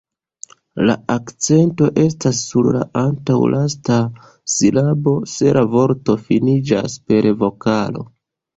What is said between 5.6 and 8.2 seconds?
la vorto finiĝas per vokalo.